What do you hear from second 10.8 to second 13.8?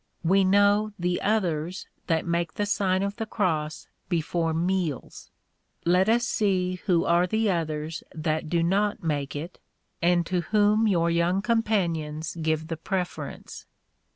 your young companions give the pre ference.